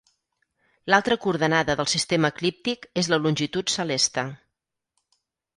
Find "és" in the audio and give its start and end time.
3.03-3.13